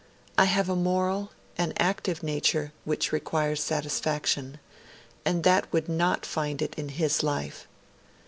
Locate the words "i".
0.35-0.45